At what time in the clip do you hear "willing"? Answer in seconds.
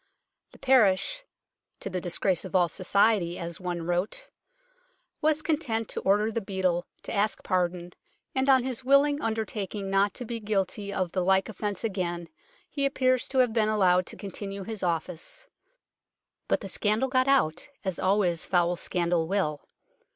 8.83-9.21